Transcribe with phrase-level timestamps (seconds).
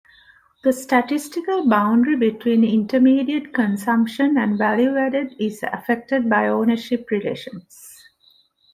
[0.63, 8.03] The statistical boundary between intermediate consumption and value added is affected by ownership relations.